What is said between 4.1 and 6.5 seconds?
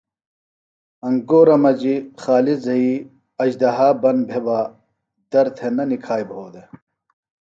بھےۡ بہ در تھےۡ نہ نِکھائیۡ بُھو